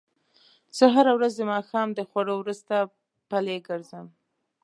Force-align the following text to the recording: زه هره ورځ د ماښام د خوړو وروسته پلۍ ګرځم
زه 0.77 0.85
هره 0.95 1.11
ورځ 1.17 1.33
د 1.37 1.41
ماښام 1.53 1.87
د 1.93 1.99
خوړو 2.09 2.35
وروسته 2.41 2.75
پلۍ 3.29 3.57
ګرځم 3.67 4.05